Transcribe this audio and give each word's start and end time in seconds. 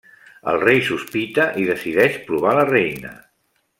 El 0.53 0.55
rei 0.61 0.79
sospita 0.87 1.45
i 1.65 1.67
decideix 1.73 2.17
provar 2.31 2.55
la 2.61 2.65
reïna. 2.71 3.13